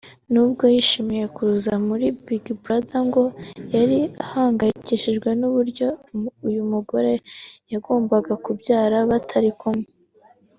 nubwo 0.31 0.63
yishimiye 0.73 1.25
kuza 1.35 1.73
muri 1.87 2.05
Big 2.25 2.45
Brother 2.61 3.01
ngo 3.07 3.23
yari 3.75 3.99
ahangayikishijwe 4.23 5.29
n’uburyo 5.39 5.87
uyu 6.47 6.61
mugore 6.73 7.13
yagombaga 7.71 8.33
kubyara 8.45 8.97
batari 9.09 9.51
kumwe 9.61 9.87